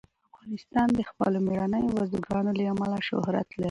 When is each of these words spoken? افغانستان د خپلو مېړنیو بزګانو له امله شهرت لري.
افغانستان 0.29 0.87
د 0.95 0.99
خپلو 1.09 1.37
مېړنیو 1.47 1.95
بزګانو 1.97 2.51
له 2.59 2.63
امله 2.73 2.97
شهرت 3.09 3.47
لري. 3.51 3.59